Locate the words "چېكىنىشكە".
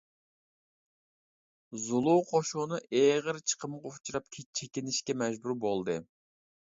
4.41-5.17